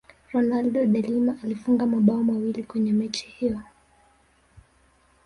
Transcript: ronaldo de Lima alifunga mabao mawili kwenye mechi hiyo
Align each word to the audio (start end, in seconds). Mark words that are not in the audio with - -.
ronaldo 0.33 0.79
de 0.85 1.01
Lima 1.03 1.35
alifunga 1.43 1.85
mabao 1.85 2.23
mawili 2.23 2.63
kwenye 2.63 2.93
mechi 2.93 3.27
hiyo 3.27 3.61